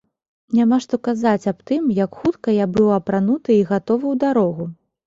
Няма 0.59 0.79
што 0.85 0.99
казаць 1.07 1.49
аб 1.53 1.59
тым, 1.73 1.85
як 1.99 2.19
хутка 2.23 2.57
я 2.63 2.71
быў 2.79 2.91
апрануты 2.99 3.61
і 3.61 3.63
гатовы 3.75 4.05
ў 4.17 4.27
дарогу. 4.27 4.73